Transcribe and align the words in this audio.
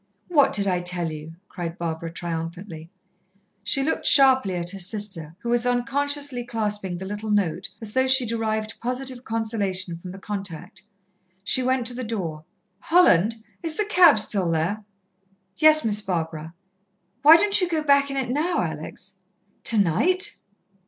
"What 0.29 0.51
did 0.51 0.65
I 0.65 0.81
tell 0.81 1.11
you?" 1.11 1.33
cried 1.47 1.77
Barbara 1.77 2.11
triumphantly. 2.11 2.89
She 3.63 3.83
looked 3.83 4.07
sharply 4.07 4.55
at 4.55 4.71
her 4.71 4.79
sister, 4.79 5.35
who 5.41 5.49
was 5.49 5.63
unconsciously 5.63 6.43
clasping 6.43 6.97
the 6.97 7.05
little 7.05 7.29
note 7.29 7.69
as 7.79 7.93
though 7.93 8.07
she 8.07 8.25
derived 8.25 8.79
positive 8.81 9.23
consolation 9.23 9.99
from 9.99 10.11
the 10.11 10.17
contact. 10.17 10.81
She 11.43 11.61
went 11.61 11.85
to 11.85 11.93
the 11.93 12.03
door. 12.03 12.45
"Holland! 12.79 13.35
is 13.61 13.75
the 13.77 13.85
cab 13.85 14.17
still 14.17 14.49
there?" 14.49 14.83
"Yes, 15.57 15.85
Miss 15.85 16.01
Barbara." 16.01 16.55
"Why 17.21 17.37
don't 17.37 17.61
you 17.61 17.69
go 17.69 17.83
back 17.83 18.09
in 18.09 18.17
it 18.17 18.31
now, 18.31 18.63
Alex?" 18.63 19.13
"Tonight?" 19.63 20.35